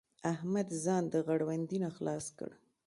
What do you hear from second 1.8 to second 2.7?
نه خلاص کړ.